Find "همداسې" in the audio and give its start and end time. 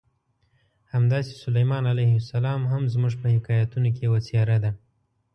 0.93-1.33